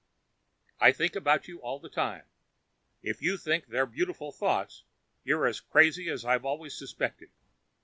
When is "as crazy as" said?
5.45-6.25